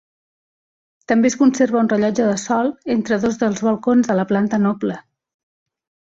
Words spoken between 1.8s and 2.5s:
un rellotge de